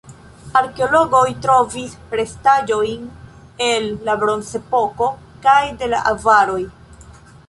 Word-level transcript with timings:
Arkeologoj 0.59 1.25
trovis 1.45 1.91
restaĵojn 2.19 3.03
el 3.65 3.85
la 4.07 4.15
bronzepoko 4.23 5.11
kaj 5.45 5.59
de 5.83 5.91
la 5.93 6.01
avaroj. 6.13 6.59